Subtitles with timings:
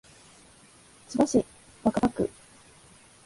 [1.09, 1.45] 千葉市
[1.83, 2.27] 若葉区